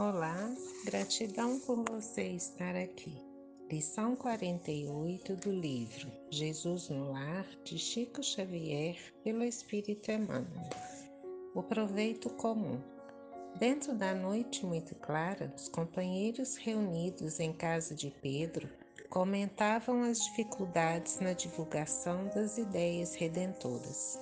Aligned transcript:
Olá, 0.00 0.50
gratidão 0.82 1.60
por 1.60 1.84
você 1.84 2.22
estar 2.22 2.74
aqui. 2.74 3.22
Lição 3.70 4.16
48 4.16 5.36
do 5.36 5.52
livro 5.52 6.10
Jesus 6.30 6.88
no 6.88 7.12
Lar, 7.12 7.46
de 7.64 7.78
Chico 7.78 8.22
Xavier, 8.22 8.96
pelo 9.22 9.44
Espírito 9.44 10.10
Emmanuel. 10.10 10.70
O 11.54 11.62
proveito 11.62 12.30
comum. 12.30 12.80
Dentro 13.58 13.94
da 13.94 14.14
noite 14.14 14.64
muito 14.64 14.94
clara, 14.94 15.52
os 15.54 15.68
companheiros 15.68 16.56
reunidos 16.56 17.38
em 17.38 17.52
casa 17.52 17.94
de 17.94 18.10
Pedro 18.22 18.70
comentavam 19.10 20.02
as 20.04 20.18
dificuldades 20.18 21.20
na 21.20 21.34
divulgação 21.34 22.26
das 22.34 22.56
ideias 22.56 23.14
redentoras. 23.14 24.18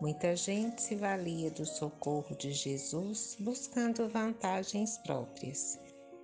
Muita 0.00 0.36
gente 0.36 0.80
se 0.80 0.94
valia 0.94 1.50
do 1.50 1.66
socorro 1.66 2.36
de 2.36 2.52
Jesus 2.52 3.36
buscando 3.40 4.08
vantagens 4.08 4.96
próprias. 4.98 5.76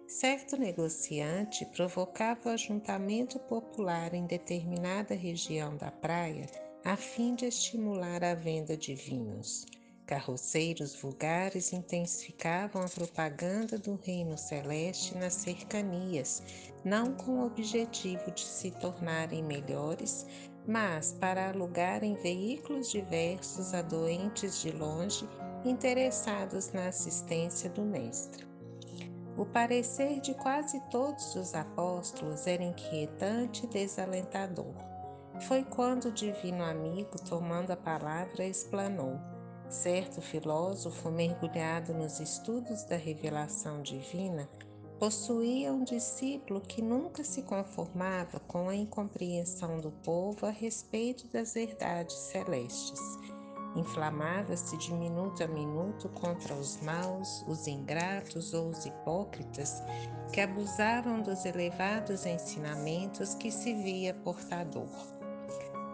Certo 0.07 0.57
negociante 0.57 1.67
provocava 1.67 2.51
o 2.51 2.53
ajuntamento 2.53 3.39
popular 3.41 4.15
em 4.15 4.27
determinada 4.27 5.15
região 5.15 5.77
da 5.77 5.91
praia 5.91 6.47
a 6.84 6.97
fim 6.97 7.34
de 7.34 7.47
estimular 7.47 8.23
a 8.23 8.34
venda 8.34 8.77
de 8.77 8.95
vinhos. 8.95 9.67
Carroceiros 10.06 10.95
vulgares 10.95 11.73
intensificavam 11.73 12.83
a 12.83 12.89
propaganda 12.89 13.79
do 13.79 13.97
Reino 13.97 14.37
Celeste 14.37 15.17
nas 15.17 15.33
cercanias, 15.33 16.43
não 16.84 17.15
com 17.15 17.39
o 17.39 17.47
objetivo 17.47 18.31
de 18.31 18.45
se 18.45 18.70
tornarem 18.70 19.43
melhores, 19.43 20.27
mas 20.67 21.13
para 21.13 21.51
alugarem 21.51 22.15
veículos 22.15 22.91
diversos 22.91 23.75
a 23.75 23.83
doentes 23.83 24.61
de 24.61 24.71
longe 24.71 25.29
interessados 25.65 26.73
na 26.73 26.89
assistência 26.89 27.71
do 27.71 27.83
Mestre. 27.83 28.47
O 29.37 29.45
parecer 29.45 30.21
de 30.21 30.33
quase 30.35 30.81
todos 30.91 31.35
os 31.35 31.55
apóstolos 31.55 32.47
era 32.47 32.62
inquietante 32.62 33.65
e 33.65 33.69
desalentador. 33.69 34.75
Foi 35.48 35.65
quando 35.65 36.06
o 36.06 36.12
divino 36.12 36.62
amigo, 36.62 37.17
tomando 37.28 37.73
a 37.73 37.77
palavra, 37.77 38.45
explanou. 38.45 39.19
Certo 39.69 40.21
filósofo 40.21 41.11
mergulhado 41.11 41.93
nos 41.93 42.21
estudos 42.21 42.84
da 42.84 42.97
revelação 42.97 43.83
divina 43.83 44.49
possuía 45.05 45.70
um 45.70 45.84
discípulo 45.84 46.62
que 46.62 46.80
nunca 46.80 47.22
se 47.22 47.42
conformava 47.42 48.41
com 48.48 48.70
a 48.70 48.74
incompreensão 48.74 49.78
do 49.78 49.91
povo 49.91 50.47
a 50.47 50.50
respeito 50.50 51.28
das 51.28 51.52
verdades 51.52 52.16
celestes. 52.16 52.98
Inflamava-se 53.77 54.75
de 54.78 54.94
minuto 54.94 55.44
a 55.44 55.47
minuto 55.47 56.08
contra 56.08 56.55
os 56.55 56.80
maus, 56.80 57.44
os 57.47 57.66
ingratos 57.66 58.55
ou 58.55 58.70
os 58.70 58.86
hipócritas 58.86 59.82
que 60.32 60.41
abusavam 60.41 61.20
dos 61.20 61.44
elevados 61.44 62.25
ensinamentos 62.25 63.34
que 63.34 63.50
se 63.50 63.75
via 63.75 64.14
portador. 64.14 64.88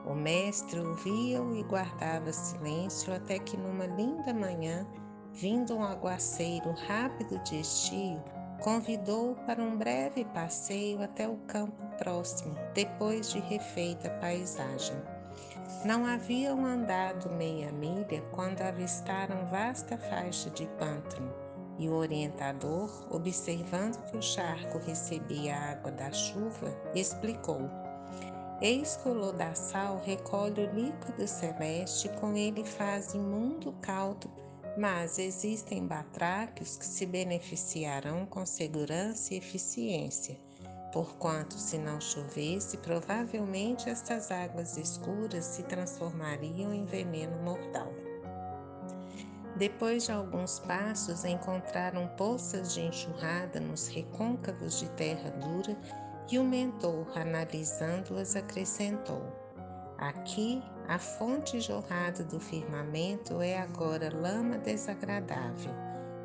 O 0.07 0.15
mestre 0.15 0.79
ouvia-o 0.79 1.57
e 1.57 1.65
guardava 1.65 2.33
silêncio 2.33 3.13
até 3.13 3.41
que 3.41 3.57
numa 3.57 3.87
linda 3.87 4.33
manhã, 4.33 4.87
vindo 5.33 5.75
um 5.75 5.83
aguaceiro 5.83 6.71
rápido 6.87 7.43
de 7.43 7.59
estio, 7.59 8.23
convidou-o 8.61 9.35
para 9.47 9.63
um 9.63 9.77
breve 9.77 10.25
passeio 10.27 11.03
até 11.03 11.27
o 11.27 11.37
campo 11.49 11.83
próximo, 11.99 12.55
depois 12.75 13.33
de 13.33 13.41
refeita 13.41 14.09
a 14.09 14.19
paisagem. 14.21 14.97
Não 15.85 16.05
haviam 16.05 16.65
andado 16.65 17.31
meia 17.31 17.73
milha 17.73 18.23
quando 18.33 18.61
avistaram 18.61 19.47
vasta 19.47 19.97
faixa 19.97 20.51
de 20.51 20.67
pântano, 20.79 21.33
e 21.79 21.89
o 21.89 21.95
orientador, 21.95 22.91
observando 23.11 24.05
que 24.05 24.17
o 24.19 24.23
charco 24.23 24.79
recebia 24.79 25.57
a 25.57 25.71
água 25.73 25.91
da 25.93 26.13
chuva, 26.13 26.75
explicou: 26.95 27.71
Eis 28.61 28.97
que 28.97 29.09
o 29.09 29.15
lodaçal 29.15 30.03
recolhe 30.05 30.67
o 30.67 30.71
líquido 30.75 31.27
celeste, 31.27 32.11
com 32.21 32.37
ele 32.37 32.63
faz 32.63 33.15
imundo 33.15 33.73
caldo 33.81 34.31
mas 34.77 35.19
existem 35.19 35.87
batráquios 35.87 36.77
que 36.77 36.87
se 36.87 37.05
beneficiarão 37.07 38.25
com 38.27 38.47
segurança 38.47 39.35
e 39.35 39.39
eficiência, 39.39 40.39
porquanto, 40.93 41.55
se 41.55 41.79
não 41.79 42.01
chovesse, 42.01 42.77
provavelmente 42.79 43.89
estas 43.89 44.31
águas 44.31 44.77
escuras 44.77 45.45
se 45.45 45.63
transformariam 45.65 46.73
em 46.73 46.85
veneno 46.85 47.37
mortal. 47.43 47.93
Depois 49.57 50.05
de 50.05 50.13
alguns 50.13 50.59
passos, 50.61 51.25
encontraram 51.25 52.09
poças 52.17 52.73
de 52.73 52.81
enxurrada 52.81 53.61
nos 53.61 53.89
recôncavos 53.89 54.79
de 54.79 54.89
terra 54.93 55.31
dura 55.33 55.77
e 56.31 56.39
o 56.39 56.45
mentor, 56.45 57.07
analisando-as, 57.19 58.37
acrescentou: 58.37 59.23
Aqui, 60.01 60.63
a 60.89 60.99
fonte 60.99 61.61
jorrada 61.61 62.25
do 62.25 62.41
firmamento 62.41 63.43
é 63.43 63.59
agora 63.59 64.11
lama 64.11 64.57
desagradável. 64.57 65.75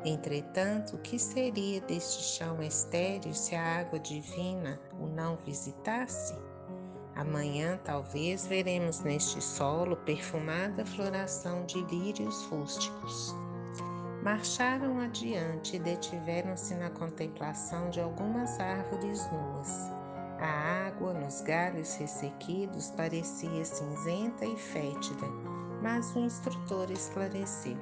Entretanto, 0.02 0.96
o 0.96 0.98
que 0.98 1.18
seria 1.18 1.82
deste 1.82 2.22
chão 2.22 2.62
estéril 2.62 3.34
se 3.34 3.54
a 3.54 3.80
água 3.80 3.98
divina 3.98 4.80
o 4.98 5.06
não 5.06 5.36
visitasse? 5.36 6.34
Amanhã, 7.14 7.78
talvez, 7.84 8.46
veremos 8.46 9.00
neste 9.00 9.42
solo 9.42 9.94
perfumada 9.94 10.86
floração 10.86 11.66
de 11.66 11.82
lírios 11.84 12.44
rústicos. 12.46 13.34
Marcharam 14.22 15.00
adiante 15.00 15.76
e 15.76 15.78
detiveram-se 15.78 16.74
na 16.76 16.88
contemplação 16.88 17.90
de 17.90 18.00
algumas 18.00 18.58
árvores 18.58 19.30
nuas. 19.30 20.05
A 20.38 20.86
água 20.86 21.14
nos 21.14 21.40
galhos 21.40 21.94
ressequidos 21.94 22.90
parecia 22.90 23.64
cinzenta 23.64 24.44
e 24.44 24.56
fétida, 24.56 25.26
mas 25.82 26.14
o 26.14 26.18
instrutor 26.18 26.90
esclareceu. 26.90 27.78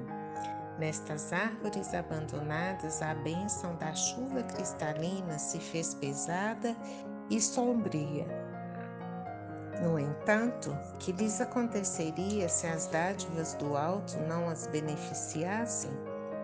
Nestas 0.79 1.33
árvores 1.33 1.95
abandonadas, 1.95 3.03
a 3.03 3.15
bênção 3.15 3.75
da 3.77 3.93
chuva 3.95 4.43
cristalina 4.43 5.39
se 5.39 5.59
fez 5.59 5.95
pesada 5.95 6.77
e 7.29 7.41
sombria. 7.41 8.27
No 9.83 9.99
entanto, 9.99 10.77
que 11.01 11.13
lhes 11.13 11.41
aconteceria 11.41 12.49
se 12.49 12.67
as 12.67 12.87
dádivas 12.87 13.55
do 13.55 13.77
alto 13.77 14.17
não 14.29 14.49
as 14.49 14.69
beneficiassem? 14.69 15.91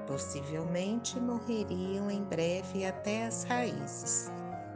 Possivelmente 0.07 1.19
morreriam 1.21 2.11
em 2.11 2.25
breve 2.25 2.85
até 2.85 3.27
as 3.27 3.45
raízes. 3.45 4.31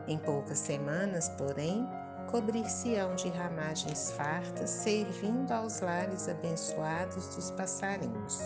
Em 0.06 0.18
poucas 0.18 0.58
semanas, 0.58 1.28
porém, 1.30 1.88
cobrir-se-ão 2.30 3.14
de 3.14 3.28
ramagens 3.28 4.10
fartas, 4.12 4.70
servindo 4.70 5.52
aos 5.52 5.80
lares 5.80 6.28
abençoados 6.28 7.34
dos 7.34 7.50
passarinhos. 7.52 8.40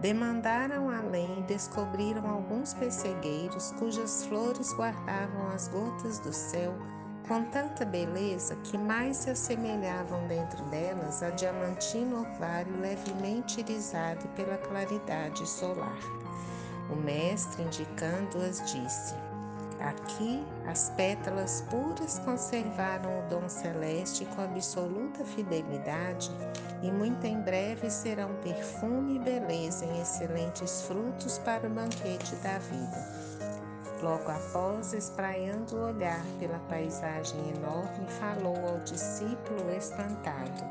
Demandaram 0.00 0.90
além 0.90 1.38
e 1.38 1.42
descobriram 1.44 2.28
alguns 2.28 2.74
pessegueiros 2.74 3.72
cujas 3.78 4.26
flores 4.26 4.72
guardavam 4.74 5.48
as 5.48 5.68
gotas 5.68 6.18
do 6.18 6.32
céu 6.32 6.74
com 7.26 7.42
tanta 7.44 7.86
beleza 7.86 8.54
que 8.56 8.76
mais 8.76 9.16
se 9.18 9.30
assemelhavam 9.30 10.26
dentro 10.26 10.62
delas 10.66 11.22
a 11.22 11.30
diamantino 11.30 12.20
orvalho 12.20 12.78
levemente 12.80 13.60
irisado 13.60 14.28
pela 14.36 14.58
claridade 14.58 15.48
solar. 15.48 15.98
O 16.90 16.96
mestre, 16.96 17.62
indicando-as, 17.62 18.60
disse: 18.70 19.14
Aqui, 19.84 20.42
as 20.66 20.88
pétalas 20.96 21.60
puras 21.68 22.18
conservaram 22.20 23.18
o 23.18 23.28
dom 23.28 23.46
celeste 23.50 24.24
com 24.24 24.40
absoluta 24.40 25.22
fidelidade 25.26 26.30
e 26.82 26.90
muito 26.90 27.26
em 27.26 27.38
breve 27.42 27.90
serão 27.90 28.34
perfume 28.36 29.16
e 29.16 29.18
beleza 29.18 29.84
em 29.84 30.00
excelentes 30.00 30.82
frutos 30.86 31.36
para 31.36 31.66
o 31.66 31.70
banquete 31.70 32.34
da 32.36 32.58
vida. 32.60 33.24
Logo 34.02 34.30
após, 34.30 34.94
espraiando 34.94 35.76
o 35.76 35.88
olhar 35.88 36.24
pela 36.38 36.58
paisagem 36.60 37.38
enorme, 37.50 38.06
falou 38.18 38.56
ao 38.66 38.80
discípulo 38.80 39.70
espantado: 39.70 40.64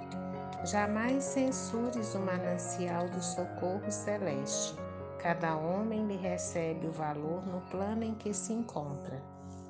Jamais 0.65 1.23
censures 1.23 2.15
o 2.15 2.19
manancial 2.19 3.07
do 3.09 3.21
socorro 3.21 3.91
celeste 3.91 4.75
Cada 5.23 5.55
homem 5.55 6.05
lhe 6.05 6.17
recebe 6.17 6.85
o 6.85 6.91
valor 6.91 7.47
no 7.47 7.61
plano 7.71 8.03
em 8.03 8.13
que 8.13 8.33
se 8.33 8.51
encontra. 8.51 9.23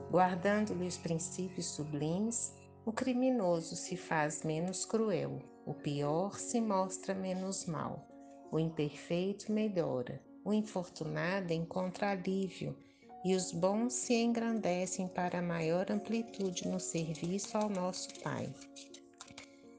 Guardando-lhe 0.10 0.88
os 0.88 0.98
princípios 0.98 1.68
sublimes, 1.68 2.56
o 2.84 2.92
criminoso 2.92 3.76
se 3.76 3.96
faz 3.96 4.42
menos 4.42 4.84
cruel, 4.84 5.38
o 5.64 5.76
pior 5.76 6.40
se 6.40 6.60
mostra 6.60 7.14
menos 7.14 7.68
mal, 7.68 8.04
o 8.52 8.58
imperfeito 8.58 9.52
melhora, 9.52 10.20
o 10.44 10.52
infortunado 10.52 11.54
encontra 11.54 12.10
alívio 12.10 12.76
e 13.24 13.36
os 13.36 13.52
bons 13.52 13.94
se 13.94 14.16
engrandecem 14.16 15.08
para 15.08 15.40
maior 15.40 15.92
amplitude 15.92 16.68
no 16.68 16.80
serviço 16.80 17.56
ao 17.56 17.70
nosso 17.70 18.10
Pai. 18.24 18.50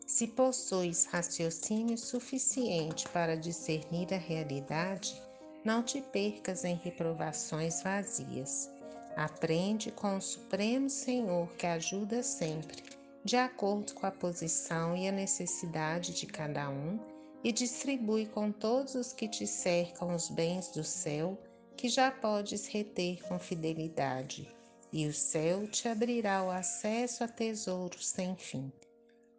Se 0.07 0.29
possuis 0.29 1.07
raciocínio 1.07 1.99
suficiente 1.99 3.09
para 3.09 3.37
discernir 3.37 4.15
a 4.15 4.19
realidade, 4.19 5.21
Não 5.65 5.83
te 5.83 6.03
percas 6.03 6.63
em 6.63 6.75
reprovações 6.75 7.83
vazias. 7.83 8.71
Aprende 9.17 9.91
com 9.91 10.19
o 10.19 10.21
Supremo 10.21 10.91
Senhor 10.91 11.49
que 11.55 11.67
ajuda 11.67 12.23
sempre, 12.23 12.83
de 13.25 13.37
acordo 13.37 13.95
com 13.95 14.05
a 14.05 14.11
posição 14.11 14.95
e 14.95 15.09
a 15.09 15.13
necessidade 15.13 16.13
de 16.13 16.27
cada 16.27 16.69
um, 16.69 17.01
e 17.43 17.51
distribui 17.51 18.27
com 18.27 18.53
todos 18.53 18.95
os 18.95 19.13
que 19.15 19.27
te 19.27 19.47
cercam 19.47 20.15
os 20.15 20.29
bens 20.29 20.69
do 20.69 20.85
céu, 20.85 21.39
que 21.77 21.89
já 21.89 22.11
podes 22.11 22.67
reter 22.67 23.23
com 23.27 23.39
fidelidade, 23.39 24.47
e 24.93 25.07
o 25.07 25.15
céu 25.15 25.67
te 25.67 25.89
abrirá 25.89 26.45
o 26.45 26.51
acesso 26.51 27.25
a 27.25 27.29
tesouros 27.29 28.07
sem 28.07 28.37
fim. 28.37 28.71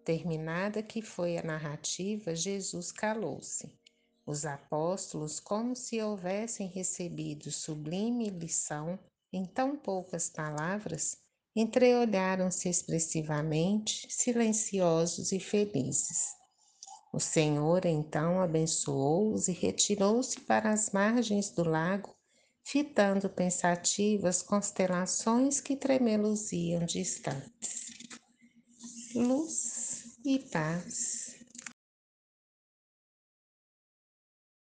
Terminada 0.03 0.81
que 0.81 1.01
foi 1.03 1.37
a 1.37 1.43
narrativa, 1.43 2.33
Jesus 2.33 2.91
calou-se. 2.91 3.84
Os 4.25 4.43
apóstolos, 4.43 5.39
como 5.39 5.75
se 5.75 6.01
houvessem 6.01 6.67
recebido 6.67 7.51
sublime 7.51 8.29
lição 8.29 8.97
em 9.31 9.45
tão 9.45 9.75
poucas 9.75 10.29
palavras, 10.29 11.17
entreolharam-se 11.55 12.67
expressivamente, 12.67 14.07
silenciosos 14.09 15.31
e 15.31 15.39
felizes. 15.39 16.33
O 17.13 17.19
Senhor 17.19 17.85
então 17.85 18.41
abençoou-os 18.41 19.47
e 19.47 19.53
retirou-se 19.53 20.39
para 20.41 20.71
as 20.71 20.89
margens 20.89 21.49
do 21.51 21.63
lago, 21.63 22.13
fitando 22.63 23.29
pensativas 23.29 24.41
constelações 24.41 25.61
que 25.61 25.77
tremeluziam 25.77 26.83
distantes. 26.83 27.85
Luz 29.13 30.17
e 30.25 30.39
paz. 30.39 31.24